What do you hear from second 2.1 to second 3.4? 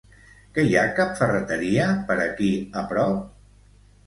aquí a prop?